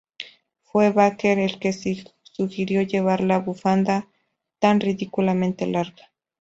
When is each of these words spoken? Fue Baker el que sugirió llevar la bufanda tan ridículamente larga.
Fue 0.63 0.89
Baker 0.91 1.37
el 1.37 1.59
que 1.59 1.71
sugirió 2.23 2.81
llevar 2.81 3.21
la 3.21 3.37
bufanda 3.37 4.07
tan 4.57 4.79
ridículamente 4.79 5.67
larga. 5.67 6.09